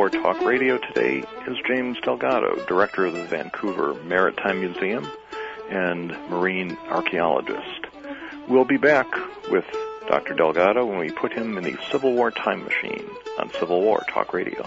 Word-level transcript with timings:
War 0.00 0.08
Talk 0.08 0.40
Radio 0.40 0.78
today 0.78 1.22
is 1.46 1.58
James 1.68 1.98
Delgado, 2.02 2.64
Director 2.64 3.04
of 3.04 3.12
the 3.12 3.24
Vancouver 3.24 3.92
Maritime 4.04 4.60
Museum 4.60 5.06
and 5.68 6.08
Marine 6.30 6.78
Archaeologist. 6.88 7.86
We'll 8.48 8.64
be 8.64 8.78
back 8.78 9.06
with 9.50 9.66
Dr. 10.08 10.32
Delgado 10.32 10.86
when 10.86 10.96
we 10.96 11.10
put 11.10 11.34
him 11.34 11.58
in 11.58 11.64
the 11.64 11.76
Civil 11.90 12.14
War 12.14 12.30
time 12.30 12.64
machine 12.64 13.04
on 13.38 13.52
Civil 13.52 13.82
War 13.82 14.02
Talk 14.08 14.32
Radio. 14.32 14.66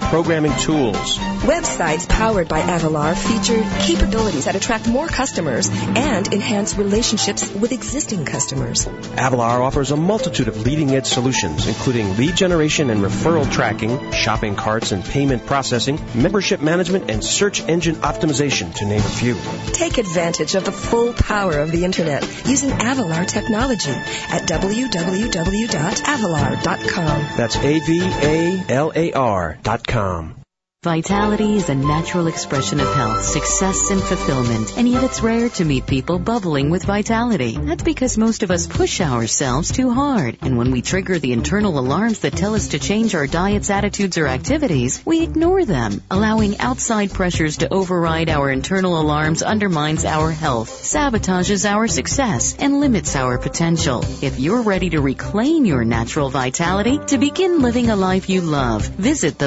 programming 0.00 0.54
tools. 0.56 1.18
Websites 1.42 2.08
powered 2.08 2.48
by 2.48 2.60
Avalar 2.60 3.16
feature 3.16 3.62
capabilities 3.80 4.46
that 4.46 4.54
attract 4.54 4.88
more 4.88 5.06
customers 5.06 5.68
and 5.70 6.32
enhance 6.32 6.76
relationships 6.76 7.52
with 7.52 7.72
existing 7.72 8.24
customers. 8.24 8.86
Avalar 8.86 9.60
offers 9.60 9.90
a 9.90 9.96
multitude 9.96 10.48
of 10.48 10.64
leading 10.64 10.94
edge 10.94 11.06
solutions, 11.06 11.66
including 11.66 12.16
lead 12.16 12.36
generation 12.36 12.90
and 12.90 13.00
referral 13.00 13.50
tracking, 13.50 14.12
shopping 14.12 14.56
carts 14.56 14.92
and 14.92 15.04
payment 15.04 15.46
processing, 15.46 16.00
membership 16.14 16.60
management, 16.60 17.10
and 17.10 17.22
search 17.22 17.62
engine 17.68 17.96
optimization, 17.96 18.74
to 18.74 18.86
name 18.86 19.00
a 19.00 19.02
few. 19.02 19.36
Take 19.72 19.98
advantage 19.98 20.54
of 20.54 20.64
the 20.64 20.72
full 20.72 21.12
power 21.12 21.58
of 21.58 21.70
the 21.70 21.84
Internet 21.84 22.22
using 22.46 22.70
Avalar 22.70 23.26
technology 23.26 23.90
at 23.90 24.48
www.avalar.com. 24.48 27.36
That's 27.36 27.56
A-V-A-L-A-R 27.56 29.58
dot 29.62 29.86
com. 29.88 30.37
Vitality 30.84 31.56
is 31.56 31.68
a 31.68 31.74
natural 31.74 32.28
expression 32.28 32.78
of 32.78 32.94
health, 32.94 33.24
success, 33.24 33.90
and 33.90 34.00
fulfillment, 34.00 34.78
and 34.78 34.88
yet 34.88 35.02
it's 35.02 35.20
rare 35.20 35.48
to 35.48 35.64
meet 35.64 35.88
people 35.88 36.20
bubbling 36.20 36.70
with 36.70 36.84
vitality. 36.84 37.58
That's 37.60 37.82
because 37.82 38.16
most 38.16 38.44
of 38.44 38.52
us 38.52 38.68
push 38.68 39.00
ourselves 39.00 39.72
too 39.72 39.90
hard, 39.90 40.38
and 40.40 40.56
when 40.56 40.70
we 40.70 40.80
trigger 40.80 41.18
the 41.18 41.32
internal 41.32 41.80
alarms 41.80 42.20
that 42.20 42.34
tell 42.34 42.54
us 42.54 42.68
to 42.68 42.78
change 42.78 43.16
our 43.16 43.26
diets, 43.26 43.70
attitudes, 43.70 44.18
or 44.18 44.28
activities, 44.28 45.02
we 45.04 45.24
ignore 45.24 45.64
them. 45.64 46.00
Allowing 46.12 46.60
outside 46.60 47.10
pressures 47.10 47.56
to 47.56 47.74
override 47.74 48.28
our 48.28 48.48
internal 48.48 49.00
alarms 49.00 49.42
undermines 49.42 50.04
our 50.04 50.30
health, 50.30 50.70
sabotages 50.70 51.68
our 51.68 51.88
success, 51.88 52.54
and 52.56 52.78
limits 52.78 53.16
our 53.16 53.36
potential. 53.36 54.04
If 54.22 54.38
you're 54.38 54.62
ready 54.62 54.90
to 54.90 55.00
reclaim 55.00 55.64
your 55.64 55.84
natural 55.84 56.30
vitality, 56.30 57.00
to 57.08 57.18
begin 57.18 57.62
living 57.62 57.90
a 57.90 57.96
life 57.96 58.28
you 58.28 58.42
love, 58.42 58.86
visit 58.86 59.38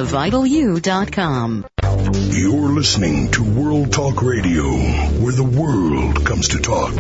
thevitalu.com. 1.22 1.66
You're 2.32 2.72
listening 2.72 3.30
to 3.32 3.44
World 3.44 3.92
Talk 3.94 4.22
Radio, 4.22 4.64
where 4.64 5.34
the 5.34 5.44
world 5.44 6.24
comes 6.26 6.48
to 6.50 6.60
talk. 6.60 6.94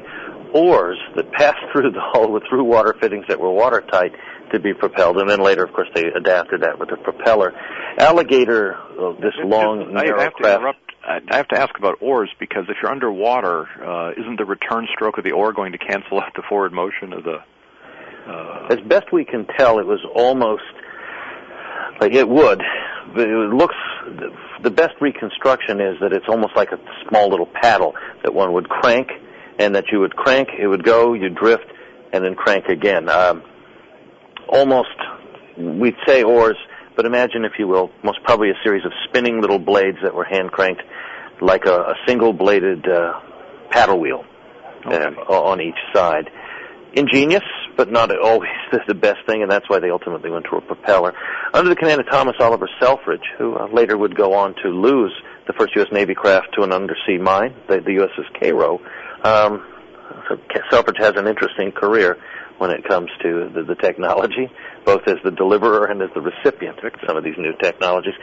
oars 0.53 0.97
that 1.16 1.29
passed 1.33 1.59
through 1.73 1.91
the 1.91 2.00
hull 2.00 2.31
with 2.31 2.44
through 2.50 2.63
water 2.63 2.95
fittings 3.01 3.25
that 3.27 3.39
were 3.39 3.51
watertight 3.51 4.13
to 4.53 4.61
be 4.61 4.73
propelled, 4.73 5.17
and 5.17 5.29
then 5.29 5.41
later, 5.41 5.66
of 5.66 5.73
course, 5.73 5.89
they 5.94 6.06
adapted 6.06 6.61
that 6.61 6.79
with 6.79 6.89
a 6.94 6.97
propeller. 6.97 7.51
Alligator, 8.00 8.75
uh, 8.75 9.11
this 9.19 9.33
long, 9.44 9.94
narrow 9.94 10.19
I 10.19 10.23
have 10.23 10.33
craft. 10.33 10.44
to 10.44 10.56
interrupt. 10.56 10.79
I 11.29 11.35
have 11.38 11.47
to 11.50 11.59
ask 11.59 11.77
about 11.77 12.01
oars 12.01 12.29
because 12.39 12.66
if 12.69 12.77
you're 12.81 12.91
underwater, 12.91 13.67
uh, 13.81 14.11
isn't 14.11 14.38
the 14.38 14.45
return 14.45 14.88
stroke 14.94 15.17
of 15.17 15.23
the 15.25 15.31
oar 15.31 15.51
going 15.53 15.73
to 15.73 15.77
cancel 15.77 16.19
out 16.19 16.33
the 16.35 16.44
forward 16.47 16.72
motion 16.72 17.11
of 17.11 17.23
the? 17.23 17.39
Uh, 18.27 18.67
As 18.69 18.79
best 18.88 19.11
we 19.11 19.23
can 19.23 19.45
tell, 19.57 19.79
it 19.79 19.85
was 19.85 19.99
almost 20.13 20.63
like 22.01 22.13
it 22.13 22.27
would. 22.27 22.61
It 23.15 23.53
looks 23.53 23.75
the 24.63 24.71
best 24.71 24.95
reconstruction 24.99 25.79
is 25.79 25.99
that 26.01 26.13
it's 26.13 26.25
almost 26.27 26.55
like 26.55 26.71
a 26.71 26.79
small 27.07 27.29
little 27.29 27.45
paddle 27.45 27.93
that 28.23 28.33
one 28.33 28.53
would 28.53 28.67
crank, 28.69 29.09
and 29.59 29.75
that 29.75 29.85
you 29.91 29.99
would 29.99 30.15
crank, 30.15 30.49
it 30.59 30.67
would 30.67 30.83
go, 30.83 31.13
you 31.13 31.29
drift, 31.29 31.65
and 32.11 32.23
then 32.23 32.35
crank 32.35 32.65
again. 32.65 33.09
Um, 33.09 33.43
almost, 34.49 34.89
we'd 35.57 35.95
say 36.07 36.23
oars, 36.23 36.57
but 36.95 37.06
imagine, 37.06 37.45
if 37.45 37.53
you 37.59 37.68
will, 37.68 37.91
most 38.03 38.19
probably 38.23 38.50
a 38.50 38.56
series 38.63 38.85
of 38.85 38.91
spinning 39.07 39.41
little 39.41 39.59
blades 39.59 39.97
that 40.03 40.13
were 40.13 40.23
hand 40.23 40.51
cranked, 40.51 40.81
like 41.41 41.65
a, 41.65 41.75
a 41.75 41.95
single-bladed 42.07 42.88
uh, 42.88 43.19
paddle 43.69 44.00
wheel 44.00 44.23
uh, 44.85 45.09
on 45.30 45.62
each 45.62 45.77
side. 45.94 46.30
Ingenious, 46.97 47.44
but 47.75 47.91
not 47.91 48.09
always 48.17 48.49
the, 48.88 48.95
best 48.95 49.19
thing, 49.27 49.44
and 49.44 49.51
that's 49.51 49.69
why 49.69 49.79
they 49.79 49.91
ultimately 49.91 50.31
went 50.31 50.45
to 50.49 50.57
a 50.57 50.61
propeller. 50.61 51.13
Under 51.53 51.69
the 51.69 51.75
command 51.75 52.01
of 52.01 52.07
Thomas 52.09 52.35
Oliver 52.39 52.67
Selfridge, 52.81 53.21
who 53.38 53.55
uh, 53.55 53.67
later 53.71 53.95
would 53.95 54.17
go 54.17 54.33
on 54.33 54.55
to 54.63 54.69
lose 54.69 55.13
the 55.45 55.53
first 55.53 55.75
U.S. 55.75 55.88
Navy 55.91 56.15
craft 56.15 56.47
to 56.55 56.63
an 56.63 56.73
undersea 56.73 57.19
mine, 57.19 57.53
the, 57.67 57.81
the 57.81 57.91
USS 58.01 58.39
Cairo, 58.39 58.79
um, 59.23 59.63
so 60.27 60.38
Selfridge 60.71 60.97
has 60.99 61.13
an 61.17 61.27
interesting 61.27 61.71
career 61.71 62.17
when 62.57 62.71
it 62.71 62.83
comes 62.83 63.09
to 63.21 63.51
the, 63.53 63.63
the 63.63 63.75
technology, 63.75 64.49
both 64.83 65.01
as 65.07 65.17
the 65.23 65.31
deliverer 65.31 65.85
and 65.85 66.01
as 66.01 66.09
the 66.15 66.21
recipient 66.21 66.79
of 66.79 66.91
some 67.05 67.15
of 67.15 67.23
these 67.23 67.38
new 67.38 67.53
technologies. 67.61 68.15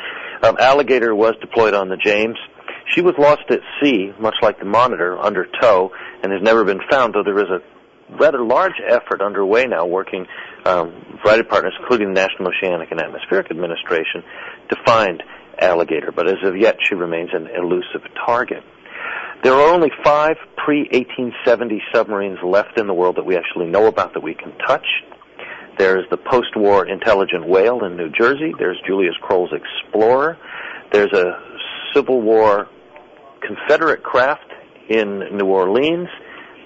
Um, 0.42 0.56
Alligator 0.58 1.14
was 1.14 1.34
deployed 1.40 1.74
on 1.74 1.88
the 1.88 1.96
James. 1.96 2.36
She 2.88 3.00
was 3.00 3.14
lost 3.18 3.42
at 3.50 3.60
sea, 3.80 4.12
much 4.18 4.34
like 4.42 4.58
the 4.58 4.64
Monitor, 4.64 5.16
under 5.18 5.46
tow, 5.60 5.92
and 6.22 6.32
has 6.32 6.42
never 6.42 6.64
been 6.64 6.80
found, 6.90 7.14
though 7.14 7.22
there 7.22 7.38
is 7.38 7.50
a 7.50 7.62
rather 8.18 8.42
large 8.44 8.80
effort 8.86 9.20
underway 9.20 9.66
now 9.66 9.86
working 9.86 10.26
um, 10.64 11.18
variety 11.22 11.40
of 11.40 11.48
partners, 11.48 11.74
including 11.80 12.14
the 12.14 12.20
National 12.20 12.48
Oceanic 12.48 12.90
and 12.90 13.00
Atmospheric 13.00 13.50
Administration, 13.50 14.22
to 14.70 14.76
find 14.84 15.22
Alligator. 15.60 16.12
But 16.12 16.28
as 16.28 16.42
of 16.42 16.56
yet, 16.56 16.76
she 16.88 16.94
remains 16.94 17.30
an 17.32 17.48
elusive 17.54 18.02
target. 18.26 18.62
There 19.42 19.52
are 19.52 19.74
only 19.74 19.90
five 20.02 20.36
pre-1870 20.64 21.78
submarines 21.94 22.38
left 22.42 22.78
in 22.78 22.86
the 22.86 22.94
world 22.94 23.16
that 23.16 23.26
we 23.26 23.36
actually 23.36 23.66
know 23.66 23.86
about 23.86 24.14
that 24.14 24.22
we 24.22 24.34
can 24.34 24.56
touch. 24.66 24.86
There's 25.76 26.08
the 26.10 26.16
post-war 26.16 26.86
Intelligent 26.86 27.46
Whale 27.46 27.84
in 27.84 27.96
New 27.96 28.10
Jersey. 28.10 28.54
There's 28.58 28.80
Julius 28.86 29.14
Kroehl's 29.22 29.52
Explorer. 29.52 30.38
There's 30.92 31.12
a 31.12 31.38
Civil 31.92 32.22
War 32.22 32.68
Confederate 33.42 34.02
craft 34.02 34.50
in 34.88 35.36
New 35.36 35.46
Orleans. 35.46 36.08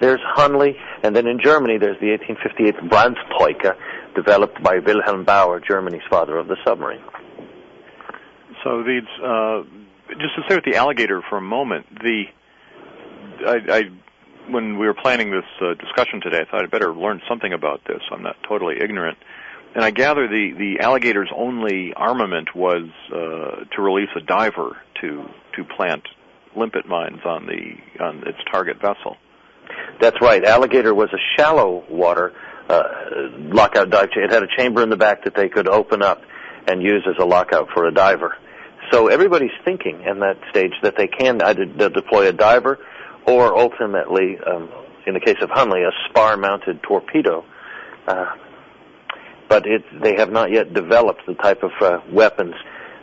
There's 0.01 0.21
Hunley, 0.37 0.75
and 1.03 1.15
then 1.15 1.27
in 1.27 1.41
Germany 1.43 1.79
there's 1.79 1.99
the 2.01 2.11
1858 2.11 2.91
Brandspeuker, 2.91 3.77
developed 4.15 4.63
by 4.63 4.79
Wilhelm 4.79 5.25
Bauer, 5.25 5.61
Germany's 5.61 6.03
father 6.09 6.37
of 6.39 6.49
the 6.49 6.57
submarine. 6.65 7.03
So 8.65 8.83
these, 8.83 9.03
uh, 9.23 9.63
just 10.21 10.35
to 10.37 10.43
stay 10.47 10.55
with 10.57 10.65
the 10.65 10.77
alligator 10.77 11.23
for 11.29 11.39
a 11.39 11.43
moment, 11.43 11.87
the 12.03 12.25
I, 13.47 13.59
I 13.69 13.83
when 14.51 14.79
we 14.79 14.87
were 14.87 14.95
planning 14.95 15.31
this 15.31 15.45
uh, 15.61 15.75
discussion 15.75 16.21
today, 16.21 16.41
I 16.41 16.51
thought 16.51 16.63
I'd 16.63 16.71
better 16.71 16.95
learn 16.95 17.21
something 17.29 17.53
about 17.53 17.83
this. 17.87 18.01
I'm 18.11 18.23
not 18.23 18.37
totally 18.49 18.77
ignorant. 18.81 19.19
And 19.75 19.85
I 19.85 19.91
gather 19.91 20.27
the, 20.27 20.53
the 20.57 20.83
alligator's 20.83 21.31
only 21.37 21.93
armament 21.95 22.55
was 22.55 22.89
uh, 23.13 23.65
to 23.77 23.83
release 23.83 24.09
a 24.17 24.21
diver 24.21 24.79
to 25.03 25.29
to 25.57 25.65
plant 25.77 26.03
limpet 26.57 26.87
mines 26.89 27.21
on 27.25 27.47
the 27.47 28.03
on 28.03 28.27
its 28.27 28.39
target 28.51 28.81
vessel. 28.81 29.17
That's 30.01 30.21
right. 30.21 30.45
Alligator 30.45 30.95
was 30.95 31.09
a 31.13 31.19
shallow 31.37 31.85
water 31.89 32.33
uh, 32.69 32.83
lockout 33.39 33.91
dive. 33.91 34.11
It 34.15 34.31
had 34.31 34.43
a 34.43 34.49
chamber 34.57 34.83
in 34.83 34.91
the 34.91 34.97
back 34.97 35.25
that 35.25 35.35
they 35.35 35.49
could 35.49 35.69
open 35.69 36.03
up 36.03 36.23
and 36.67 36.83
use 36.83 37.07
as 37.09 37.17
a 37.21 37.25
lockout 37.25 37.69
for 37.75 37.87
a 37.87 37.93
diver. 37.93 38.37
So 38.91 39.09
everybody's 39.09 39.57
thinking 39.65 40.03
in 40.03 40.21
that 40.21 40.39
stage 40.51 40.73
that 40.83 40.97
they 40.97 41.09
can 41.09 41.43
either 41.43 41.65
deploy 41.89 42.29
a 42.29 42.33
diver 42.33 42.79
or 43.27 43.57
ultimately, 43.59 44.39
um, 44.47 44.71
in 45.07 45.15
the 45.15 45.21
case 45.21 45.37
of 45.43 45.51
Hunley, 45.51 45.87
a 45.87 45.93
spar-mounted 46.09 46.83
torpedo. 46.83 47.45
Uh, 48.07 48.27
but 49.49 49.67
it, 49.67 49.83
they 50.03 50.17
have 50.17 50.31
not 50.31 50.51
yet 50.51 50.73
developed 50.73 51.23
the 51.27 51.35
type 51.35 51.63
of 51.63 51.71
uh, 51.81 52.01
weapons 52.11 52.55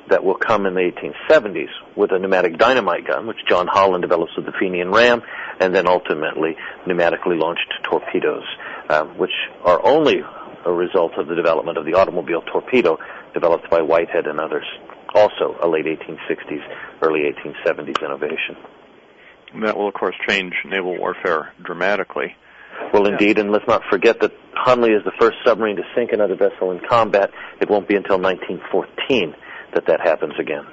that 0.09 0.23
will 0.23 0.35
come 0.35 0.65
in 0.65 0.75
the 0.75 0.81
1870s 0.81 1.69
with 1.95 2.11
a 2.11 2.19
pneumatic 2.19 2.57
dynamite 2.57 3.07
gun, 3.07 3.27
which 3.27 3.39
John 3.47 3.67
Holland 3.67 4.01
develops 4.03 4.35
with 4.35 4.45
the 4.45 4.51
Fenian 4.59 4.91
Ram, 4.91 5.21
and 5.59 5.73
then 5.73 5.87
ultimately 5.87 6.55
pneumatically 6.85 7.39
launched 7.39 7.73
torpedoes, 7.83 8.43
uh, 8.89 9.05
which 9.05 9.31
are 9.63 9.83
only 9.85 10.21
a 10.65 10.71
result 10.71 11.13
of 11.17 11.27
the 11.27 11.35
development 11.35 11.77
of 11.77 11.85
the 11.85 11.93
automobile 11.93 12.41
torpedo 12.41 12.97
developed 13.33 13.69
by 13.69 13.81
Whitehead 13.81 14.27
and 14.27 14.39
others. 14.39 14.65
Also 15.13 15.55
a 15.61 15.67
late 15.67 15.85
1860s, 15.85 16.61
early 17.01 17.21
1870s 17.21 18.03
innovation. 18.03 18.57
That 19.61 19.77
will, 19.77 19.87
of 19.87 19.93
course, 19.93 20.15
change 20.27 20.53
naval 20.65 20.97
warfare 20.97 21.53
dramatically. 21.63 22.35
Well, 22.91 23.07
indeed, 23.07 23.39
and 23.39 23.51
let's 23.51 23.67
not 23.67 23.83
forget 23.89 24.19
that 24.19 24.33
Hunley 24.53 24.97
is 24.97 25.03
the 25.05 25.13
first 25.17 25.37
submarine 25.45 25.77
to 25.77 25.83
sink 25.95 26.11
another 26.11 26.35
vessel 26.35 26.71
in 26.71 26.81
combat. 26.89 27.31
It 27.61 27.69
won't 27.69 27.87
be 27.87 27.95
until 27.95 28.19
1914 28.19 29.33
that 29.75 29.85
that 29.87 30.01
happens 30.01 30.33
again. 30.39 30.65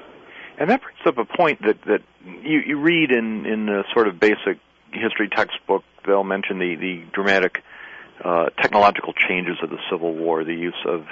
And 0.59 0.71
that 0.71 0.81
brings 0.81 0.99
up 1.07 1.19
a 1.19 1.25
point 1.25 1.61
that 1.63 1.83
that 1.83 2.03
you, 2.25 2.61
you 2.67 2.79
read 2.79 3.11
in 3.11 3.45
in 3.47 3.67
the 3.67 3.85
sort 3.93 4.09
of 4.09 4.19
basic 4.19 4.59
history 4.93 5.29
textbook. 5.29 5.85
They'll 6.07 6.25
mention 6.25 6.59
the 6.59 6.77
the 6.77 7.05
dramatic 7.13 7.63
uh, 8.25 8.47
technological 8.61 9.13
changes 9.13 9.57
of 9.63 9.71
the 9.71 9.79
Civil 9.91 10.15
War, 10.15 10.45
the 10.45 10.55
use 10.55 10.79
of 10.87 11.05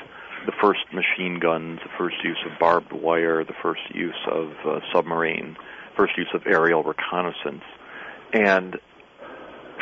the 0.47 0.53
first 0.61 0.81
machine 0.93 1.39
guns, 1.39 1.81
the 1.83 1.91
first 1.99 2.17
use 2.25 2.39
of 2.51 2.59
barbed 2.59 2.93
wire, 2.93 3.45
the 3.45 3.55
first 3.63 3.83
use 3.93 4.17
of 4.31 4.53
uh, 4.65 4.81
submarine, 4.93 5.57
first 5.97 6.17
use 6.17 6.31
of 6.33 6.47
aerial 6.47 6.83
reconnaissance, 6.83 7.65
and 8.33 8.79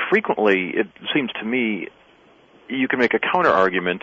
frequently 0.08 0.70
it 0.74 0.86
seems 1.14 1.30
to 1.32 1.44
me 1.44 1.88
you 2.68 2.88
can 2.88 2.98
make 2.98 3.14
a 3.14 3.18
counter 3.18 3.50
argument 3.50 4.02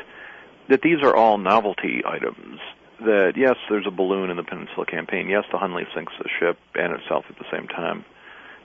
that 0.70 0.82
these 0.82 1.02
are 1.02 1.16
all 1.16 1.38
novelty 1.38 2.04
items 2.06 2.60
that 3.00 3.34
yes, 3.36 3.56
there's 3.70 3.86
a 3.88 3.92
balloon 3.92 4.30
in 4.30 4.38
the 4.38 4.44
Peninsula 4.44 4.86
Campaign. 4.86 5.30
Yes, 5.30 5.44
the 5.52 5.58
Hunley 5.58 5.84
sinks 5.94 6.14
the 6.18 6.30
ship 6.40 6.58
and 6.76 6.94
itself 6.94 7.26
at 7.30 7.38
the 7.38 7.46
same 7.52 7.68
time. 7.68 8.06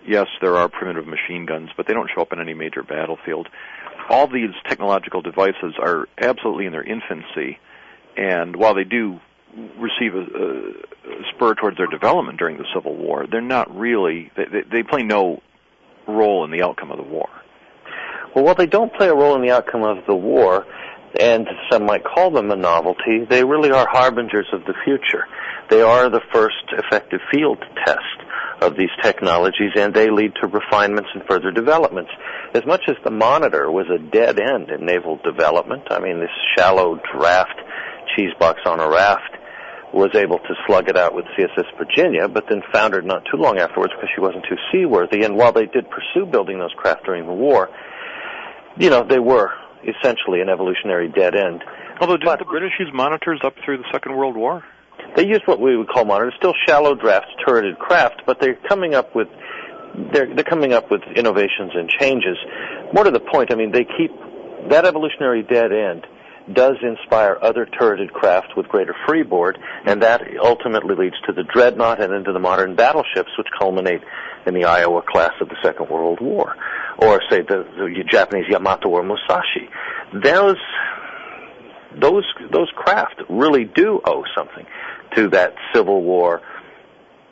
Yes, 0.06 0.28
there 0.40 0.56
are 0.56 0.68
primitive 0.68 1.06
machine 1.06 1.46
guns, 1.46 1.70
but 1.76 1.86
they 1.86 1.92
don't 1.92 2.10
show 2.14 2.22
up 2.22 2.32
in 2.32 2.40
any 2.40 2.54
major 2.54 2.82
battlefield. 2.82 3.48
All 4.08 4.26
these 4.26 4.50
technological 4.66 5.20
devices 5.20 5.74
are 5.78 6.08
absolutely 6.18 6.66
in 6.66 6.72
their 6.72 6.82
infancy, 6.82 7.58
and 8.16 8.56
while 8.56 8.74
they 8.74 8.84
do 8.84 9.20
receive 9.78 10.14
a, 10.14 10.20
a 10.20 10.72
spur 11.34 11.54
towards 11.54 11.76
their 11.76 11.86
development 11.86 12.38
during 12.38 12.56
the 12.56 12.64
Civil 12.74 12.96
War, 12.96 13.26
they're 13.30 13.40
not 13.40 13.74
really. 13.76 14.30
They, 14.36 14.44
they, 14.44 14.62
they 14.62 14.82
play 14.82 15.02
no 15.02 15.42
role 16.06 16.44
in 16.44 16.50
the 16.50 16.62
outcome 16.62 16.90
of 16.90 16.96
the 16.96 17.04
war. 17.04 17.28
Well, 18.34 18.44
while 18.44 18.54
they 18.54 18.66
don't 18.66 18.92
play 18.94 19.08
a 19.08 19.14
role 19.14 19.34
in 19.34 19.42
the 19.42 19.50
outcome 19.50 19.82
of 19.82 20.06
the 20.06 20.14
war, 20.14 20.66
and 21.18 21.46
some 21.70 21.86
might 21.86 22.04
call 22.04 22.30
them 22.30 22.50
a 22.50 22.56
novelty, 22.56 23.24
they 23.28 23.44
really 23.44 23.70
are 23.70 23.86
harbingers 23.90 24.46
of 24.52 24.64
the 24.64 24.74
future. 24.84 25.26
They 25.68 25.82
are 25.82 26.08
the 26.08 26.22
first 26.32 26.64
effective 26.72 27.20
field 27.32 27.58
test 27.84 27.98
of 28.60 28.76
these 28.76 28.90
technologies, 29.02 29.72
and 29.76 29.94
they 29.94 30.10
lead 30.10 30.32
to 30.40 30.48
refinements 30.48 31.10
and 31.14 31.24
further 31.28 31.50
developments. 31.50 32.10
As 32.54 32.64
much 32.66 32.82
as 32.88 32.96
the 33.04 33.10
Monitor 33.10 33.70
was 33.70 33.86
a 33.88 33.98
dead 33.98 34.38
end 34.38 34.70
in 34.70 34.84
naval 34.84 35.18
development, 35.24 35.84
I 35.90 36.00
mean, 36.00 36.20
this 36.20 36.30
shallow 36.56 37.00
draft 37.12 37.58
cheese 38.16 38.32
box 38.38 38.60
on 38.66 38.80
a 38.80 38.88
raft 38.88 39.36
was 39.92 40.10
able 40.14 40.38
to 40.38 40.54
slug 40.66 40.88
it 40.88 40.96
out 40.96 41.14
with 41.14 41.24
CSS 41.36 41.66
Virginia, 41.76 42.28
but 42.28 42.44
then 42.48 42.62
foundered 42.72 43.04
not 43.04 43.24
too 43.30 43.36
long 43.36 43.58
afterwards 43.58 43.92
because 43.94 44.10
she 44.14 44.20
wasn't 44.20 44.44
too 44.48 44.56
seaworthy. 44.70 45.24
And 45.24 45.36
while 45.36 45.52
they 45.52 45.66
did 45.66 45.86
pursue 45.90 46.26
building 46.26 46.58
those 46.58 46.72
craft 46.76 47.04
during 47.04 47.26
the 47.26 47.32
war, 47.32 47.70
you 48.76 48.90
know, 48.90 49.04
they 49.04 49.18
were 49.18 49.50
essentially 49.82 50.40
an 50.40 50.48
evolutionary 50.48 51.08
dead 51.08 51.34
end. 51.34 51.62
Although 52.00 52.16
didn't 52.16 52.26
but, 52.26 52.38
the 52.38 52.44
British 52.44 52.72
use 52.78 52.90
monitors 52.92 53.40
up 53.44 53.54
through 53.64 53.78
the 53.78 53.88
Second 53.92 54.16
World 54.16 54.36
War? 54.36 54.64
They 55.16 55.26
used 55.26 55.42
what 55.46 55.60
we 55.60 55.76
would 55.76 55.88
call 55.88 56.04
monitors, 56.04 56.34
still 56.38 56.54
shallow 56.66 56.94
draft 56.94 57.26
turreted 57.46 57.78
craft, 57.78 58.22
but 58.26 58.40
they're 58.40 58.58
coming 58.68 58.94
up 58.94 59.14
with 59.14 59.28
they're 60.12 60.32
they're 60.34 60.44
coming 60.44 60.72
up 60.72 60.90
with 60.90 61.02
innovations 61.16 61.72
and 61.74 61.88
changes. 61.88 62.36
More 62.92 63.04
to 63.04 63.10
the 63.10 63.20
point, 63.20 63.52
I 63.52 63.56
mean, 63.56 63.72
they 63.72 63.84
keep 63.84 64.12
that 64.68 64.84
evolutionary 64.84 65.42
dead 65.42 65.72
end 65.72 66.06
does 66.52 66.76
inspire 66.82 67.38
other 67.40 67.66
turreted 67.66 68.12
craft 68.12 68.56
with 68.56 68.66
greater 68.68 68.94
freeboard, 69.06 69.58
and 69.84 70.02
that 70.02 70.22
ultimately 70.42 70.96
leads 70.96 71.16
to 71.26 71.32
the 71.32 71.44
dreadnought 71.44 72.00
and 72.02 72.12
into 72.12 72.32
the 72.32 72.38
modern 72.38 72.74
battleships, 72.74 73.30
which 73.38 73.46
culminate 73.58 74.00
in 74.46 74.54
the 74.54 74.64
Iowa 74.64 75.02
class 75.06 75.32
of 75.40 75.48
the 75.48 75.56
Second 75.62 75.90
World 75.90 76.20
War 76.20 76.56
or 76.98 77.20
say 77.30 77.42
the, 77.42 77.64
the 77.76 78.04
Japanese 78.08 78.46
Yamato 78.48 78.88
or 78.88 79.02
Musashi. 79.02 79.68
Those 80.12 80.56
those 81.98 82.24
those 82.52 82.70
craft 82.76 83.22
really 83.28 83.64
do 83.64 84.00
owe 84.04 84.24
something 84.36 84.66
to 85.16 85.28
that 85.30 85.54
Civil 85.74 86.02
War 86.02 86.40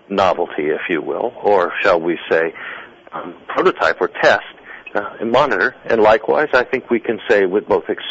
novelty, 0.09 0.67
if 0.67 0.83
you 0.89 1.03
will, 1.03 1.33
or 1.43 1.73
shall 1.83 2.01
we 2.01 2.19
say, 2.31 2.55
um, 3.13 3.35
prototype 3.47 4.01
or 4.01 4.09
test 4.09 4.43
uh, 4.95 5.17
and 5.21 5.31
monitor. 5.31 5.77
And 5.85 6.01
likewise, 6.01 6.49
I 6.53 6.65
think 6.65 6.91
we 6.91 7.01
can 7.01 7.21
say 7.29 7.47
with 7.47 7.69
both 7.69 7.85
Ex- 7.89 8.03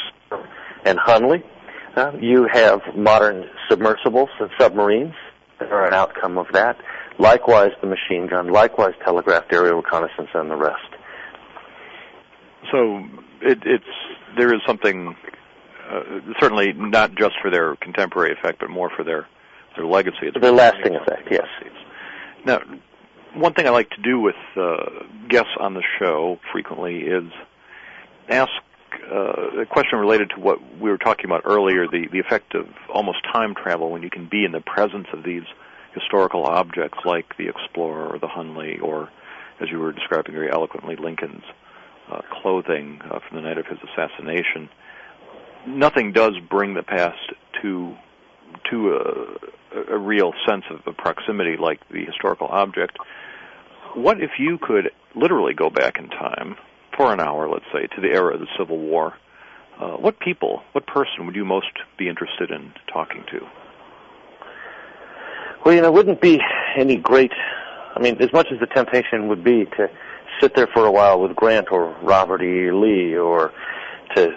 and 0.86 0.98
Hunley, 1.00 1.44
uh, 1.96 2.12
you 2.20 2.48
have 2.51 2.82
modern 2.96 3.50
submersibles 3.70 4.30
and 4.39 4.50
submarines 4.60 5.16
that 5.60 5.72
are 5.72 5.86
an 5.86 5.94
outcome 5.94 6.38
of 6.38 6.48
that. 6.54 6.77
Likewise, 7.20 7.72
the 7.82 7.88
machine 7.88 8.27
gun. 8.27 8.51
Likewise, 8.51 8.94
telegraphed 9.04 9.51
aerial 9.51 9.77
reconnaissance 9.77 10.30
and 10.34 10.51
the 10.51 10.56
rest 10.56 10.87
so 12.72 13.06
it, 13.42 13.60
it's 13.66 13.86
there 14.38 14.54
is 14.54 14.62
something 14.66 15.16
uh, 15.90 16.02
certainly 16.40 16.74
not 16.74 17.16
just 17.16 17.36
for 17.42 17.50
their 17.50 17.76
contemporary 17.78 18.34
effect, 18.34 18.60
but 18.60 18.70
more 18.70 18.90
for 18.96 19.04
their 19.04 19.28
their 19.76 19.86
legacy. 19.86 20.24
It's 20.24 20.40
their 20.40 20.52
lasting 20.52 20.96
effect, 20.96 21.28
yes. 21.32 21.48
Now, 22.46 22.62
one 23.34 23.54
thing 23.54 23.68
I 23.68 23.70
like 23.70 23.90
to 23.92 24.02
do 24.02 24.20
with 24.20 24.36
uh, 24.56 25.04
guests 25.30 25.52
on 25.60 25.74
the 25.74 25.84
show 26.00 26.40
frequently 26.52 27.02
is 27.02 27.32
ask 28.30 28.52
uh, 29.12 29.62
a 29.62 29.66
question 29.66 30.00
related 30.00 30.32
to 30.32 30.40
what 30.40 30.60
we 30.80 30.90
were 30.90 30.98
talking 30.98 31.26
about 31.26 31.44
earlier, 31.46 31.88
the, 31.88 32.08
the 32.12 32.20
effect 32.20 32.56
of 32.56 32.68
almost 32.94 33.20
time 33.32 33.54
travel 33.56 33.92
when 33.92 34.02
you 34.02 34.10
can 34.10 34.28
be 34.28 34.44
in 34.44 34.52
the 34.52 34.62
presence 34.62 35.08
of 35.14 35.24
these 35.24 35.44
historical 35.94 36.44
objects 36.44 37.00
like 37.06 37.38
the 37.38 37.48
Explorer 37.48 38.08
or 38.14 38.20
the 38.20 38.28
Hunley 38.28 38.82
or, 38.82 39.10
as 39.62 39.70
you 39.70 39.80
were 39.80 39.92
describing 39.92 40.34
very 40.34 40.52
eloquently, 40.52 40.96
Lincoln's 40.96 41.44
uh, 42.12 42.22
clothing 42.42 43.00
uh, 43.04 43.20
from 43.28 43.38
the 43.38 43.42
night 43.42 43.58
of 43.58 43.66
his 43.66 43.78
assassination. 43.92 44.70
Nothing 45.68 46.14
does 46.14 46.34
bring 46.50 46.74
the 46.74 46.84
past 46.84 47.34
to 47.62 47.96
to 48.72 48.94
a, 48.94 49.94
a 49.94 49.98
real 49.98 50.34
sense 50.48 50.64
of, 50.70 50.96
proximity 50.98 51.58
like 51.60 51.80
the 51.90 52.06
historical 52.06 52.48
object. 52.48 52.98
What 53.94 54.22
if 54.22 54.32
you 54.40 54.58
could 54.58 54.92
literally 55.16 55.54
go 55.54 55.70
back 55.70 55.98
in 55.98 56.10
time 56.10 56.56
for 56.96 57.14
an 57.14 57.20
hour, 57.20 57.50
let's 57.50 57.66
say, 57.74 57.88
to 57.96 58.02
the 58.02 58.08
era 58.08 58.36
of 58.36 58.40
the 58.40 58.48
Civil 58.58 58.78
War? 58.78 59.14
Uh, 59.80 59.98
what 59.98 60.20
people, 60.20 60.64
what 60.72 60.88
person 60.88 61.26
would 61.26 61.36
you 61.36 61.46
most 61.46 61.72
be 61.98 62.08
interested 62.08 62.52
in 62.52 62.74
talking 62.92 63.24
to? 63.32 63.40
Well, 65.64 65.76
you 65.76 65.82
know, 65.82 65.88
it 65.88 65.94
wouldn't 65.94 66.22
be 66.22 66.40
any 66.78 66.96
great. 66.96 67.32
I 67.96 68.00
mean, 68.00 68.22
as 68.22 68.32
much 68.34 68.48
as 68.52 68.60
the 68.60 68.68
temptation 68.68 69.28
would 69.28 69.44
be 69.44 69.66
to 69.66 69.90
sit 70.41 70.56
there 70.56 70.67
for 70.67 70.86
a 70.86 70.91
while 70.91 71.20
with 71.20 71.36
Grant 71.36 71.67
or 71.72 71.96
Robert 72.01 72.41
E. 72.41 72.72
Lee, 72.72 73.15
or 73.15 73.53
to 74.15 74.29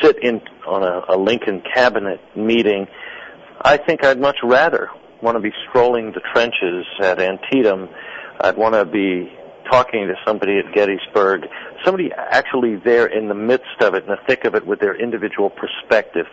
sit 0.00 0.18
in 0.22 0.40
on 0.66 0.82
a, 0.82 1.14
a 1.14 1.16
Lincoln 1.16 1.62
cabinet 1.74 2.20
meeting, 2.36 2.86
I 3.62 3.76
think 3.76 4.04
I'd 4.04 4.20
much 4.20 4.38
rather 4.42 4.90
want 5.22 5.36
to 5.36 5.40
be 5.40 5.52
strolling 5.68 6.12
the 6.12 6.20
trenches 6.32 6.84
at 7.00 7.20
Antietam. 7.20 7.88
I'd 8.40 8.56
want 8.56 8.74
to 8.74 8.84
be 8.84 9.32
talking 9.70 10.06
to 10.06 10.14
somebody 10.26 10.58
at 10.58 10.74
Gettysburg, 10.74 11.46
somebody 11.84 12.10
actually 12.12 12.76
there 12.76 13.06
in 13.06 13.28
the 13.28 13.34
midst 13.34 13.80
of 13.80 13.94
it, 13.94 14.04
in 14.04 14.10
the 14.10 14.18
thick 14.26 14.44
of 14.44 14.54
it, 14.54 14.66
with 14.66 14.80
their 14.80 14.94
individual 14.94 15.50
perspective. 15.50 16.26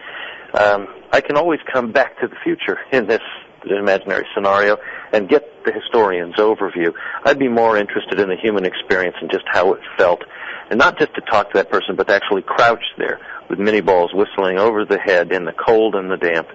Um, 0.54 0.88
I 1.14 1.22
can 1.22 1.38
always 1.38 1.60
come 1.72 1.92
back 1.94 2.20
to 2.20 2.28
the 2.28 2.36
future 2.44 2.80
in 2.92 3.08
this 3.08 3.22
imaginary 3.70 4.26
scenario 4.34 4.78
and 5.14 5.30
get 5.30 5.64
the 5.66 5.72
historian's 5.72 6.36
overview. 6.36 6.92
I'd 7.24 7.40
be 7.40 7.48
more 7.48 7.78
interested 7.78 8.20
in 8.20 8.30
the 8.30 8.36
human 8.36 8.66
experience 8.66 9.16
and 9.22 9.30
just 9.30 9.46
how 9.48 9.74
it 9.74 9.82
felt, 9.98 10.24
and 10.70 10.80
not 10.80 10.98
just 10.98 11.14
to 11.16 11.22
talk 11.22 11.52
to 11.52 11.58
that 11.58 11.70
person, 11.70 11.96
but 11.96 12.08
to 12.08 12.14
actually 12.14 12.42
crouch 12.42 12.84
there 12.98 13.20
with 13.50 13.60
Minié 13.60 13.86
balls 13.86 14.12
whistling 14.14 14.58
over 14.58 14.86
the 14.86 14.98
head 14.98 15.32
in 15.32 15.46
the 15.46 15.54
cold 15.54 15.96
and 15.96 16.10
the 16.10 16.18
damp, 16.18 16.48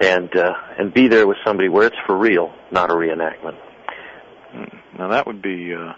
and 0.00 0.34
uh, 0.36 0.54
and 0.78 0.92
be 0.92 1.08
there 1.08 1.26
with 1.26 1.36
somebody 1.44 1.68
where 1.68 1.86
it's 1.86 1.96
for 2.06 2.16
real, 2.16 2.52
not 2.70 2.90
a 2.90 2.94
reenactment. 2.94 3.56
Hmm. 4.50 4.98
Now 4.98 5.08
that 5.08 5.26
would 5.26 5.42
be. 5.42 5.74
Uh... 5.74 5.92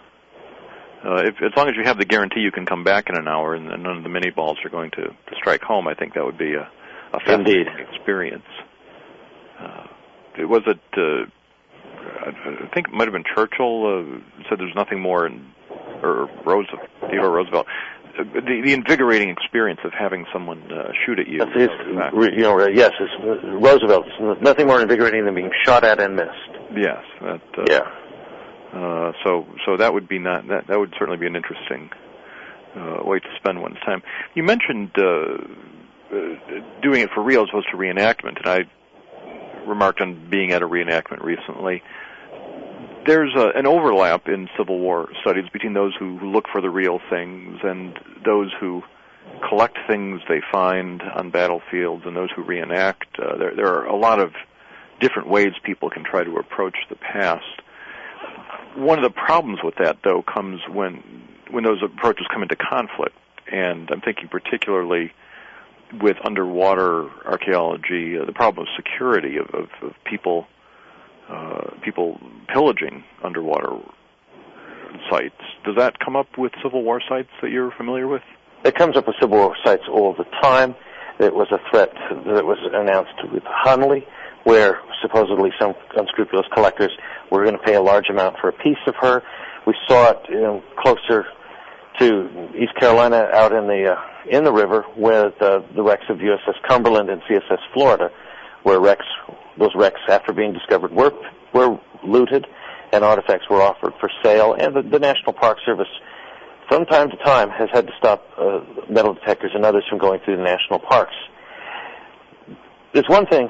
Uh, 1.06 1.16
if, 1.16 1.34
as 1.42 1.52
long 1.54 1.68
as 1.68 1.74
you 1.76 1.84
have 1.84 1.98
the 1.98 2.04
guarantee 2.06 2.40
you 2.40 2.50
can 2.50 2.64
come 2.64 2.82
back 2.82 3.10
in 3.10 3.16
an 3.18 3.28
hour 3.28 3.54
and, 3.54 3.70
and 3.70 3.82
none 3.82 3.98
of 3.98 4.02
the 4.02 4.08
Minié 4.08 4.34
balls 4.34 4.56
are 4.64 4.70
going 4.70 4.90
to, 4.92 5.02
to 5.02 5.34
strike 5.36 5.60
home, 5.60 5.86
I 5.86 5.92
think 5.92 6.14
that 6.14 6.24
would 6.24 6.38
be 6.38 6.54
a, 6.54 6.66
a 7.12 7.20
fascinating 7.20 7.66
Indeed. 7.66 7.86
experience. 7.92 8.46
Uh, 9.60 9.86
was 10.38 10.62
it. 10.66 10.80
Uh, 10.96 11.30
I 12.26 12.68
think 12.74 12.88
it 12.88 12.92
might 12.92 13.04
have 13.04 13.12
been 13.12 13.24
Churchill 13.34 13.86
uh, 13.86 14.18
said 14.48 14.58
there's 14.58 14.74
nothing 14.74 15.00
more, 15.00 15.26
in, 15.26 15.52
or 16.02 16.28
Roosevelt, 16.44 16.88
Theodore 17.08 17.30
Roosevelt. 17.30 17.66
Uh, 18.18 18.24
the, 18.34 18.62
the 18.64 18.72
invigorating 18.72 19.30
experience 19.30 19.80
of 19.84 19.92
having 19.92 20.24
someone 20.32 20.60
uh, 20.70 20.92
shoot 21.04 21.18
at 21.18 21.26
you. 21.28 21.38
That's, 21.38 21.50
it's, 21.54 21.72
you 22.36 22.42
know, 22.42 22.66
yes, 22.68 22.92
it's 23.00 23.44
Roosevelt. 23.44 24.06
It's 24.06 24.42
nothing 24.42 24.66
more 24.66 24.80
invigorating 24.80 25.24
than 25.24 25.34
being 25.34 25.50
shot 25.64 25.84
at 25.84 26.00
and 26.00 26.16
missed. 26.16 26.30
Yes. 26.76 27.02
That, 27.20 27.42
uh, 27.58 27.64
yeah. 27.68 27.90
Uh, 28.72 29.12
so, 29.24 29.46
so 29.64 29.76
that 29.76 29.94
would 29.94 30.08
be 30.08 30.18
not 30.18 30.46
that. 30.48 30.66
That 30.66 30.78
would 30.78 30.94
certainly 30.98 31.18
be 31.18 31.26
an 31.26 31.36
interesting 31.36 31.90
uh, 32.76 32.98
way 33.04 33.20
to 33.20 33.28
spend 33.36 33.62
one's 33.62 33.78
time. 33.84 34.02
You 34.34 34.42
mentioned 34.42 34.90
uh, 34.98 35.04
uh, 35.04 36.18
doing 36.82 37.02
it 37.02 37.10
for 37.14 37.22
real 37.22 37.42
as 37.42 37.48
opposed 37.50 37.68
to 37.70 37.76
reenactment, 37.76 38.38
and 38.38 38.46
I 38.46 38.58
remarked 39.66 40.00
on 40.00 40.28
being 40.30 40.52
at 40.52 40.62
a 40.62 40.68
reenactment 40.68 41.22
recently. 41.22 41.82
There's 43.06 43.34
a, 43.36 43.48
an 43.56 43.66
overlap 43.66 44.28
in 44.28 44.48
Civil 44.56 44.78
War 44.78 45.08
studies 45.20 45.44
between 45.52 45.74
those 45.74 45.94
who, 45.98 46.18
look 46.20 46.46
for 46.50 46.60
the 46.60 46.70
real 46.70 47.00
things 47.10 47.58
and 47.62 47.98
those 48.24 48.50
who 48.58 48.82
collect 49.48 49.78
things 49.86 50.20
they 50.28 50.40
find 50.50 51.02
on 51.02 51.30
battlefields 51.30 52.04
and 52.06 52.16
those 52.16 52.30
who 52.34 52.42
reenact. 52.42 53.18
Uh, 53.18 53.36
there, 53.36 53.54
there 53.54 53.66
are 53.66 53.86
a 53.86 53.96
lot 53.96 54.20
of 54.20 54.32
different 55.00 55.28
ways 55.28 55.52
people 55.64 55.90
can 55.90 56.04
try 56.04 56.24
to 56.24 56.36
approach 56.36 56.76
the 56.88 56.96
past. 56.96 57.44
One 58.74 58.98
of 58.98 59.04
the 59.04 59.10
problems 59.10 59.60
with 59.62 59.74
that, 59.76 59.98
though, 60.02 60.22
comes 60.22 60.60
when 60.68 61.22
when 61.50 61.62
those 61.62 61.82
approaches 61.82 62.26
come 62.32 62.42
into 62.42 62.56
conflict, 62.56 63.14
and 63.52 63.88
I'm 63.90 64.00
thinking 64.00 64.28
particularly 64.28 65.12
with 66.00 66.16
underwater 66.24 67.08
archaeology, 67.24 68.18
uh, 68.18 68.24
the 68.24 68.32
problem 68.32 68.66
of 68.66 68.74
security 68.76 69.36
of, 69.36 69.46
of, 69.54 69.68
of 69.82 69.92
people 70.04 70.46
uh, 71.28 71.70
people 71.82 72.20
pillaging 72.52 73.02
underwater 73.22 73.78
sites. 75.10 75.40
Does 75.64 75.76
that 75.76 75.98
come 75.98 76.16
up 76.16 76.26
with 76.36 76.52
Civil 76.62 76.82
War 76.82 77.00
sites 77.08 77.30
that 77.40 77.50
you're 77.50 77.70
familiar 77.72 78.06
with? 78.06 78.22
It 78.64 78.74
comes 78.74 78.96
up 78.96 79.06
with 79.06 79.16
Civil 79.20 79.38
War 79.38 79.56
sites 79.64 79.84
all 79.90 80.14
the 80.14 80.24
time. 80.42 80.74
It 81.18 81.34
was 81.34 81.48
a 81.50 81.58
threat 81.70 81.92
that 82.10 82.44
was 82.44 82.58
announced 82.72 83.32
with 83.32 83.42
Hunley, 83.44 84.04
where 84.44 84.80
supposedly 85.00 85.50
some 85.58 85.74
unscrupulous 85.96 86.46
collectors 86.52 86.92
were 87.30 87.44
going 87.44 87.56
to 87.56 87.62
pay 87.62 87.74
a 87.74 87.82
large 87.82 88.10
amount 88.10 88.36
for 88.40 88.48
a 88.48 88.52
piece 88.52 88.78
of 88.86 88.94
her. 89.00 89.22
We 89.66 89.74
saw 89.88 90.10
it 90.10 90.18
you 90.28 90.40
know, 90.40 90.62
closer 90.78 91.24
to 92.00 92.50
East 92.54 92.74
Carolina, 92.78 93.28
out 93.32 93.52
in 93.52 93.66
the 93.66 93.92
uh, 93.92 94.13
in 94.30 94.44
the 94.44 94.52
river, 94.52 94.84
with 94.96 95.34
uh, 95.40 95.60
the 95.74 95.82
wrecks 95.82 96.04
of 96.08 96.18
USS 96.18 96.60
Cumberland 96.66 97.10
and 97.10 97.22
CSS 97.22 97.58
Florida, 97.72 98.10
where 98.62 98.80
wrecks 98.80 99.06
those 99.58 99.74
wrecks, 99.74 100.00
after 100.08 100.32
being 100.32 100.52
discovered, 100.52 100.92
were 100.92 101.12
were 101.52 101.78
looted, 102.04 102.46
and 102.92 103.04
artifacts 103.04 103.48
were 103.48 103.62
offered 103.62 103.92
for 104.00 104.10
sale. 104.22 104.54
And 104.54 104.74
the, 104.74 104.82
the 104.82 104.98
National 104.98 105.32
Park 105.32 105.58
Service, 105.64 105.88
from 106.68 106.84
time 106.86 107.10
to 107.10 107.16
time, 107.18 107.50
has 107.50 107.68
had 107.72 107.86
to 107.86 107.92
stop 107.98 108.24
uh, 108.36 108.60
metal 108.90 109.14
detectors 109.14 109.52
and 109.54 109.64
others 109.64 109.84
from 109.88 109.98
going 109.98 110.20
through 110.24 110.36
the 110.36 110.42
national 110.42 110.80
parks. 110.80 111.14
There's 112.92 113.08
one 113.08 113.26
thing 113.26 113.48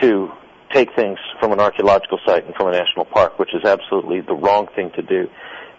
to 0.00 0.30
take 0.72 0.94
things 0.94 1.18
from 1.40 1.52
an 1.52 1.60
archaeological 1.60 2.18
site 2.26 2.44
and 2.44 2.54
from 2.54 2.68
a 2.68 2.72
national 2.72 3.04
park, 3.06 3.38
which 3.38 3.54
is 3.54 3.64
absolutely 3.64 4.20
the 4.20 4.34
wrong 4.34 4.66
thing 4.74 4.90
to 4.96 5.02
do. 5.02 5.28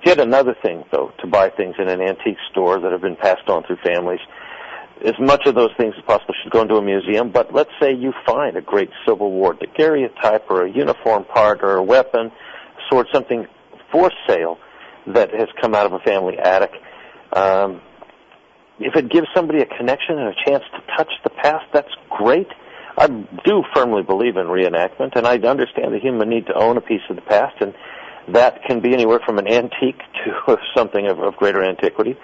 Yet 0.06 0.20
another 0.20 0.56
thing, 0.62 0.84
though, 0.92 1.12
to 1.20 1.28
buy 1.28 1.50
things 1.50 1.76
in 1.80 1.90
an 1.90 2.02
antique 2.02 2.38
store 2.52 2.80
that 2.80 2.92
have 2.92 3.02
been 3.02 3.16
passed 3.16 3.48
on 3.50 3.64
through 3.64 3.78
families. 3.84 4.20
As 5.04 5.16
much 5.20 5.46
of 5.46 5.56
those 5.56 5.72
things 5.78 5.94
as 5.98 6.04
possible 6.06 6.34
should 6.42 6.52
go 6.52 6.62
into 6.62 6.76
a 6.76 6.82
museum, 6.82 7.32
but 7.32 7.54
let's 7.54 7.70
say 7.80 7.94
you 7.94 8.14
find 8.26 8.58
a 8.58 8.62
great 8.62 8.90
Civil 9.08 9.32
War 9.32 9.54
daguerreotype 9.54 10.50
or 10.50 10.66
a 10.66 10.72
uniform 10.72 11.24
part 11.26 11.62
or 11.62 11.76
a 11.76 11.84
weapon, 11.84 12.32
sword, 12.90 13.08
something 13.14 13.46
for 13.92 14.12
sale 14.28 14.58
that 15.08 15.32
has 15.32 15.48
come 15.62 15.76
out 15.76 15.86
of 15.86 15.94
a 15.94 16.00
family 16.00 16.38
attic. 16.38 16.72
Um, 17.34 17.82
if 18.80 18.96
it 18.96 19.10
gives 19.10 19.28
somebody 19.36 19.60
a 19.60 19.66
connection 19.66 20.18
and 20.20 20.30
a 20.30 20.36
chance 20.46 20.64
to 20.74 20.82
touch 20.96 21.12
the 21.24 21.30
past, 21.30 21.66
that's 21.74 21.94
great. 22.10 22.48
I 22.98 23.08
do 23.08 23.64
firmly 23.76 24.04
believe 24.04 24.38
in 24.38 24.48
reenactment, 24.48 25.16
and 25.16 25.28
I 25.28 25.38
understand 25.38 25.94
the 25.94 26.00
human 26.00 26.30
need 26.30 26.48
to 26.48 26.54
own 26.54 26.78
a 26.78 26.82
piece 26.82 27.02
of 27.10 27.16
the 27.16 27.22
past, 27.22 27.56
and 27.62 27.74
that 28.34 28.64
can 28.68 28.82
be 28.82 28.94
anywhere 28.94 29.20
from 29.26 29.38
an 29.38 29.48
antique 29.48 30.00
to 30.26 30.58
something 30.76 31.08
of, 31.08 31.20
of 31.20 31.36
greater 31.36 31.64
antiquity. 31.64 32.18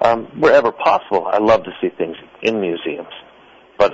Um, 0.00 0.26
wherever 0.38 0.72
possible, 0.72 1.26
I 1.26 1.38
love 1.38 1.64
to 1.64 1.70
see 1.80 1.88
things 1.88 2.16
in 2.42 2.60
museums, 2.60 3.12
but 3.78 3.92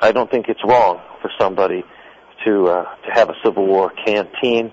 I 0.00 0.12
don't 0.12 0.30
think 0.30 0.46
it's 0.48 0.60
wrong 0.64 1.00
for 1.22 1.30
somebody 1.38 1.82
to 2.44 2.66
uh, 2.66 2.84
to 3.06 3.12
have 3.12 3.30
a 3.30 3.34
Civil 3.44 3.66
War 3.66 3.90
canteen 4.04 4.72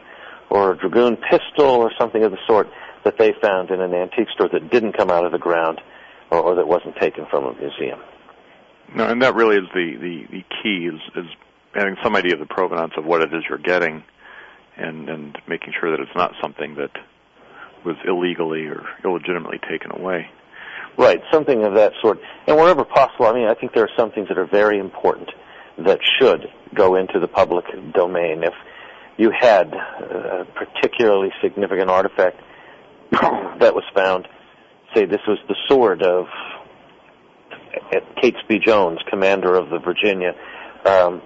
or 0.50 0.74
a 0.74 0.78
dragoon 0.78 1.18
pistol 1.18 1.66
or 1.66 1.92
something 1.98 2.24
of 2.24 2.32
the 2.32 2.38
sort 2.48 2.68
that 3.04 3.18
they 3.18 3.34
found 3.42 3.72
in 3.72 3.82
an 3.82 3.94
antique 3.94 4.30
store 4.34 4.50
that 4.52 4.70
didn't 4.70 4.94
come 4.94 5.10
out 5.10 5.26
of 5.26 5.32
the 5.32 5.38
ground 5.38 5.80
or, 6.32 6.40
or 6.40 6.56
that 6.56 6.68
wasn't 6.68 6.96
taken 6.98 7.26
from 7.30 7.46
a 7.46 7.54
museum. 7.54 8.00
No, 8.94 9.06
and 9.06 9.22
that 9.22 9.36
really 9.36 9.58
is 9.58 9.68
the, 9.74 9.96
the, 10.00 10.24
the 10.32 10.44
key 10.62 10.88
is, 10.88 11.02
is 11.16 11.30
having 11.74 11.96
some 12.04 12.16
idea 12.16 12.34
of 12.34 12.40
the 12.40 12.46
provenance 12.46 12.94
of 12.98 13.06
what 13.06 13.22
it 13.22 13.34
is 13.34 13.44
you're 13.50 13.58
getting 13.58 14.04
and, 14.78 15.10
and 15.10 15.38
making 15.48 15.74
sure 15.80 15.92
that 15.92 16.00
it's 16.00 16.16
not 16.16 16.34
something 16.42 16.76
that 16.76 16.92
was 17.86 17.96
illegally 18.06 18.66
or 18.66 18.86
illegitimately 19.04 19.60
taken 19.70 19.92
away. 19.92 20.30
Right, 20.98 21.22
something 21.32 21.64
of 21.64 21.76
that 21.76 21.94
sort. 22.02 22.20
And 22.48 22.58
wherever 22.58 22.84
possible, 22.84 23.28
I 23.28 23.34
mean, 23.34 23.48
I 23.48 23.54
think 23.54 23.74
there 23.74 23.84
are 23.84 23.96
some 23.98 24.12
things 24.12 24.30
that 24.30 24.38
are 24.38 24.48
very 24.48 24.80
important 24.80 25.30
that 25.78 26.00
should 26.20 26.48
go 26.74 26.96
into 26.96 27.20
the 27.20 27.28
public 27.28 27.66
domain. 27.94 28.44
If 28.44 28.54
you 29.18 29.32
had 29.32 29.74
a 29.74 30.46
particularly 30.56 31.30
significant 31.42 31.90
artifact 31.90 32.38
that 33.12 33.76
was 33.76 33.84
found, 33.96 34.28
say 34.96 35.06
this 35.06 35.22
was 35.28 35.38
the 35.48 35.56
sword 35.68 36.02
of 36.02 36.26
Catesby 38.18 38.64
Jones, 38.64 39.00
commander 39.10 39.54
of 39.54 39.70
the 39.70 39.78
Virginia, 39.80 40.34
um, 40.86 41.22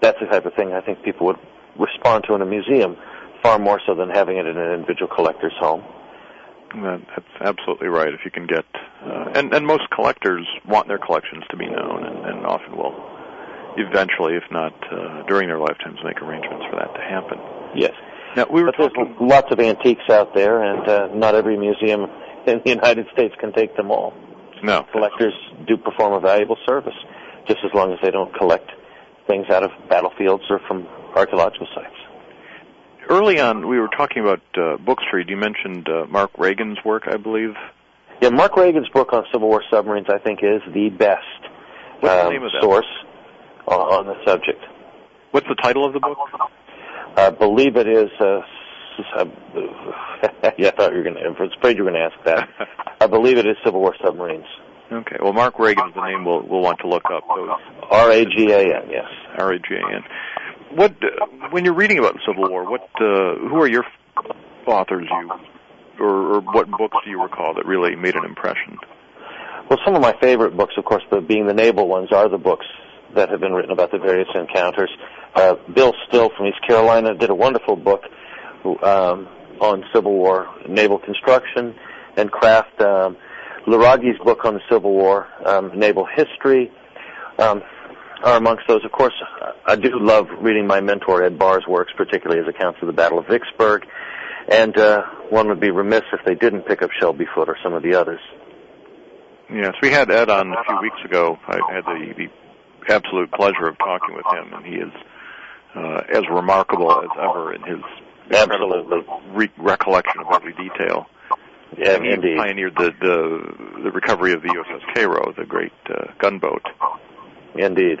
that's 0.00 0.18
the 0.20 0.26
type 0.26 0.44
of 0.46 0.54
thing 0.54 0.72
I 0.72 0.80
think 0.80 1.02
people 1.02 1.26
would 1.28 1.38
respond 1.78 2.24
to 2.28 2.34
in 2.34 2.42
a 2.42 2.46
museum 2.46 2.96
far 3.42 3.58
more 3.58 3.80
so 3.86 3.94
than 3.94 4.10
having 4.10 4.36
it 4.36 4.46
in 4.46 4.56
an 4.56 4.72
individual 4.72 5.08
collector's 5.14 5.54
home. 5.58 5.82
That, 6.74 7.00
that's 7.08 7.34
absolutely 7.40 7.88
right. 7.88 8.12
If 8.12 8.20
you 8.24 8.30
can 8.30 8.46
get, 8.46 8.64
uh, 9.02 9.32
and 9.34 9.54
and 9.54 9.66
most 9.66 9.88
collectors 9.90 10.46
want 10.66 10.86
their 10.86 10.98
collections 10.98 11.44
to 11.50 11.56
be 11.56 11.66
known, 11.66 12.04
and, 12.04 12.26
and 12.26 12.46
often 12.46 12.76
will 12.76 12.94
eventually, 13.78 14.34
if 14.34 14.44
not 14.50 14.74
uh, 14.92 15.22
during 15.26 15.48
their 15.48 15.58
lifetimes, 15.58 15.98
make 16.04 16.20
arrangements 16.20 16.66
for 16.70 16.76
that 16.76 16.92
to 16.94 17.00
happen. 17.00 17.38
Yes. 17.74 17.94
Now 18.36 18.46
we 18.52 18.62
were 18.62 18.72
but 18.76 18.88
talking. 18.88 19.16
There's 19.18 19.30
lots 19.30 19.50
of 19.50 19.60
antiques 19.60 20.10
out 20.10 20.34
there, 20.34 20.62
and 20.62 20.86
uh, 20.86 21.08
not 21.14 21.34
every 21.34 21.56
museum 21.56 22.06
in 22.46 22.60
the 22.64 22.70
United 22.70 23.06
States 23.12 23.34
can 23.40 23.52
take 23.52 23.74
them 23.76 23.90
all. 23.90 24.12
No. 24.62 24.84
Collectors 24.92 25.34
do 25.66 25.76
perform 25.76 26.12
a 26.12 26.20
valuable 26.20 26.58
service, 26.66 26.96
just 27.46 27.60
as 27.64 27.70
long 27.72 27.92
as 27.92 27.98
they 28.02 28.10
don't 28.10 28.34
collect 28.34 28.70
things 29.26 29.46
out 29.50 29.62
of 29.62 29.70
battlefields 29.88 30.44
or 30.50 30.60
from 30.66 30.86
archaeological 31.18 31.66
sites. 31.74 31.94
Early 33.08 33.40
on, 33.40 33.66
we 33.66 33.78
were 33.78 33.88
talking 33.88 34.22
about 34.22 34.42
uh, 34.56 34.76
Book 34.76 34.98
Street. 35.06 35.28
You 35.28 35.36
mentioned 35.36 35.88
uh, 35.88 36.06
Mark 36.06 36.32
Ragan's 36.34 36.78
work, 36.84 37.04
I 37.06 37.16
believe. 37.16 37.54
Yeah, 38.20 38.30
Mark 38.30 38.52
Ragan's 38.52 38.88
book 38.90 39.12
on 39.12 39.24
Civil 39.32 39.48
War 39.48 39.62
submarines, 39.70 40.08
I 40.08 40.18
think, 40.18 40.40
is 40.42 40.60
the 40.74 40.90
best 40.90 41.22
What's 42.00 42.14
um, 42.14 42.26
the 42.26 42.30
name 42.30 42.42
of 42.42 42.50
source 42.60 42.86
on, 43.66 43.80
on 43.80 44.06
the 44.06 44.14
subject. 44.26 44.62
What's 45.30 45.46
the 45.48 45.54
title 45.54 45.86
of 45.86 45.92
the 45.92 46.00
book? 46.00 46.18
I 47.16 47.30
believe 47.30 47.76
it 47.76 47.88
is 47.88 48.10
uh, 48.20 48.40
yeah, 50.58 50.68
I 50.68 50.70
thought 50.72 50.90
you 50.90 50.98
were 50.98 51.04
going 51.04 51.14
to. 51.14 51.20
I 51.20 51.28
was 51.28 51.52
afraid 51.56 51.76
you 51.76 51.84
were 51.84 51.90
going 51.90 52.00
to 52.00 52.14
ask 52.14 52.24
that. 52.24 52.48
I 53.00 53.06
believe 53.06 53.38
it 53.38 53.46
is 53.46 53.56
Civil 53.64 53.80
War 53.80 53.94
submarines. 54.02 54.46
Okay. 54.90 55.16
Well, 55.20 55.32
Mark 55.32 55.56
Ragan 55.56 55.88
is 55.88 55.94
the 55.94 56.04
name 56.04 56.24
we'll 56.24 56.42
we'll 56.42 56.62
want 56.62 56.78
to 56.80 56.88
look 56.88 57.04
up. 57.12 57.24
R 57.28 58.10
A 58.10 58.24
G 58.24 58.50
A 58.50 58.60
N. 58.60 58.90
Yes. 58.90 59.06
R 59.36 59.52
A 59.52 59.58
G 59.58 59.74
A 59.74 59.96
N. 59.96 60.02
What 60.78 60.94
when 61.50 61.64
you're 61.64 61.74
reading 61.74 61.98
about 61.98 62.14
the 62.14 62.20
Civil 62.24 62.48
War? 62.48 62.70
What 62.70 62.82
uh, 63.00 63.34
who 63.50 63.60
are 63.60 63.66
your 63.66 63.84
authors 64.64 65.08
you 65.10 65.30
or, 65.98 66.36
or 66.36 66.40
what 66.40 66.70
books 66.70 66.96
do 67.04 67.10
you 67.10 67.20
recall 67.20 67.52
that 67.54 67.66
really 67.66 67.96
made 67.96 68.14
an 68.14 68.24
impression? 68.24 68.78
Well, 69.68 69.80
some 69.84 69.96
of 69.96 70.02
my 70.02 70.14
favorite 70.20 70.56
books, 70.56 70.74
of 70.78 70.84
course, 70.84 71.02
the, 71.10 71.20
being 71.20 71.48
the 71.48 71.52
naval 71.52 71.88
ones, 71.88 72.12
are 72.12 72.28
the 72.28 72.38
books 72.38 72.64
that 73.16 73.28
have 73.28 73.40
been 73.40 73.54
written 73.54 73.72
about 73.72 73.90
the 73.90 73.98
various 73.98 74.28
encounters. 74.36 74.88
Uh, 75.34 75.56
Bill 75.74 75.94
Still 76.06 76.30
from 76.36 76.46
East 76.46 76.64
Carolina 76.64 77.12
did 77.12 77.30
a 77.30 77.34
wonderful 77.34 77.74
book 77.74 78.04
um, 78.64 79.26
on 79.60 79.82
Civil 79.92 80.12
War 80.12 80.46
naval 80.68 81.00
construction 81.00 81.74
and 82.16 82.30
craft. 82.30 82.80
Um, 82.80 83.16
Luraghi's 83.66 84.18
book 84.24 84.44
on 84.44 84.54
the 84.54 84.62
Civil 84.70 84.92
War, 84.92 85.26
um, 85.44 85.76
naval 85.76 86.06
history, 86.06 86.70
um, 87.40 87.64
are 88.22 88.36
amongst 88.36 88.64
those. 88.68 88.84
Of 88.84 88.92
course, 88.92 89.14
I 89.66 89.76
do 89.76 89.98
love 89.98 90.26
reading 90.40 90.66
my 90.66 90.80
mentor 90.80 91.22
Ed 91.22 91.38
Bearss' 91.38 91.66
works, 91.68 91.92
particularly 91.96 92.40
his 92.44 92.48
accounts 92.54 92.78
of 92.82 92.86
the 92.86 92.92
Battle 92.92 93.18
of 93.18 93.26
Vicksburg, 93.26 93.86
and 94.48 94.76
uh, 94.76 95.02
one 95.30 95.48
would 95.48 95.60
be 95.60 95.70
remiss 95.70 96.02
if 96.12 96.20
they 96.24 96.34
didn't 96.34 96.62
pick 96.62 96.82
up 96.82 96.90
Shelby 96.98 97.26
Foote 97.34 97.48
or 97.48 97.56
some 97.62 97.74
of 97.74 97.82
the 97.82 97.94
others. 97.94 98.20
Yes, 99.50 99.74
we 99.80 99.90
had 99.90 100.10
Ed 100.10 100.28
on 100.28 100.52
a 100.52 100.64
few 100.64 100.80
weeks 100.82 100.98
ago. 101.04 101.38
I 101.46 101.58
had 101.72 101.84
the, 101.84 102.14
the 102.16 102.94
absolute 102.94 103.30
pleasure 103.32 103.66
of 103.66 103.78
talking 103.78 104.14
with 104.14 104.26
him, 104.26 104.52
and 104.52 104.66
he 104.66 104.74
is 104.74 104.92
uh, 105.74 106.02
as 106.12 106.22
remarkable 106.30 106.90
as 106.92 107.08
ever 107.18 107.54
in 107.54 107.62
his 107.62 107.82
absolutely 108.30 109.04
re- 109.32 109.52
recollection 109.56 110.20
of 110.20 110.26
every 110.34 110.52
detail. 110.52 111.06
Yeah, 111.76 111.96
and 111.96 112.04
he 112.04 112.12
indeed. 112.12 112.36
pioneered 112.38 112.74
the, 112.76 112.92
the 113.00 113.82
the 113.84 113.90
recovery 113.90 114.32
of 114.32 114.42
the 114.42 114.48
USS 114.48 114.94
Cairo, 114.94 115.32
the 115.36 115.44
great 115.44 115.72
uh, 115.88 116.12
gunboat. 116.18 116.62
Indeed. 117.58 118.00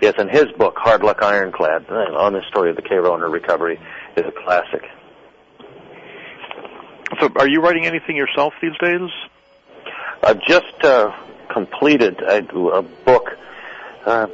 Yes, 0.00 0.14
and 0.18 0.30
his 0.30 0.46
book, 0.56 0.76
Hard 0.78 1.02
Luck 1.02 1.22
Ironclad, 1.22 1.90
on 1.90 2.32
the 2.32 2.42
story 2.48 2.70
of 2.70 2.76
the 2.76 2.82
Cairo 2.82 3.14
and 3.14 3.22
her 3.22 3.28
recovery, 3.28 3.80
is 4.16 4.24
a 4.24 4.32
classic. 4.32 4.82
So, 7.20 7.30
are 7.36 7.48
you 7.48 7.60
writing 7.60 7.86
anything 7.86 8.16
yourself 8.16 8.54
these 8.62 8.76
days? 8.78 9.10
I've 10.22 10.40
just 10.42 10.84
uh, 10.84 11.12
completed 11.52 12.20
a, 12.20 12.46
a 12.48 12.82
book 12.82 13.30
uh, 14.04 14.26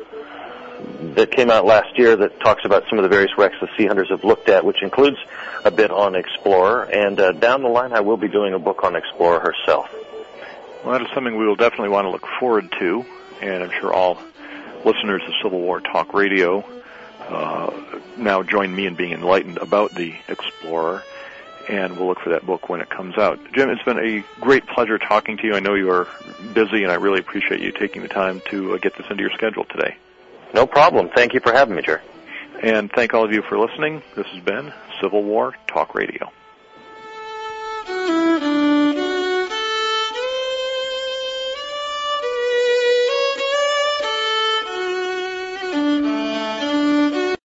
that 1.15 1.31
came 1.31 1.51
out 1.51 1.65
last 1.65 1.97
year 1.99 2.17
that 2.17 2.41
talks 2.41 2.65
about 2.65 2.85
some 2.91 2.99
of 2.99 3.03
the 3.03 3.09
various 3.09 3.31
wrecks 3.39 3.55
the 3.61 3.69
Sea 3.77 3.87
Hunters 3.87 4.11
have 4.11 4.25
looked 4.25 4.49
at, 4.49 4.65
which 4.65 4.83
includes 4.83 5.17
a 5.65 5.71
bit 5.71 5.91
on 5.91 6.15
Explorer. 6.15 6.83
And 6.83 7.19
uh, 7.19 7.33
down 7.33 7.63
the 7.63 7.69
line, 7.69 7.93
I 7.93 8.01
will 8.01 8.17
be 8.17 8.29
doing 8.29 8.53
a 8.53 8.59
book 8.59 8.85
on 8.85 8.97
Explorer 8.97 9.41
herself. 9.41 9.89
Well, 10.85 10.99
that 10.99 11.03
is 11.03 11.09
something 11.15 11.37
we 11.37 11.47
will 11.47 11.57
definitely 11.57 11.89
want 11.89 12.05
to 12.05 12.11
look 12.11 12.27
forward 12.39 12.71
to, 12.81 13.07
and 13.41 13.63
I'm 13.63 13.71
sure 13.81 13.93
all 13.93 14.19
listeners 14.85 15.23
of 15.27 15.33
Civil 15.43 15.61
War 15.61 15.81
Talk 15.81 16.15
Radio 16.15 16.65
uh, 17.21 17.73
now 18.17 18.43
join 18.43 18.75
me 18.75 18.87
in 18.87 18.95
being 18.95 19.13
enlightened 19.13 19.59
about 19.59 19.95
the 19.95 20.15
Explorer 20.29 21.03
and 21.69 21.97
we'll 21.97 22.09
look 22.09 22.21
for 22.21 22.31
that 22.31 22.45
book 22.45 22.69
when 22.69 22.81
it 22.81 22.91
comes 22.91 23.17
out. 23.17 23.39
Jim, 23.53 23.71
it's 23.71 23.83
been 23.83 23.99
a 23.99 24.25
great 24.41 24.67
pleasure 24.67 24.99
talking 24.99 25.37
to 25.39 25.47
you. 25.47 25.55
I 25.55 25.61
know 25.61 25.75
you 25.75 25.91
are 25.91 26.09
busy, 26.53 26.83
and 26.83 26.93
I 26.93 26.97
really 26.97 27.21
appreciate 27.21 27.61
you 27.61 27.73
taking 27.73 28.03
the 28.03 28.09
time 28.09 28.43
to 28.51 28.75
uh, 28.75 28.79
get 28.79 28.97
this 28.97 29.07
into 29.11 29.23
your 29.23 29.33
schedule 29.33 29.65
today. 29.65 29.97
No 30.53 30.67
problem. 30.67 31.11
Thank 31.15 31.35
you 31.35 31.41
for 31.41 31.53
having 31.53 31.75
me, 31.75 31.83
Jerry. 31.83 32.03
And 32.63 32.91
thank 32.93 33.15
all 33.15 33.25
of 33.25 33.33
you 33.33 33.43
for 33.43 33.59
listening. 33.59 34.03
This 34.15 34.27
has 34.27 34.45
been 34.45 34.73
Civil 35.01 35.23
War 35.23 35.55
Talk 35.67 35.95
Radio. 35.95 36.31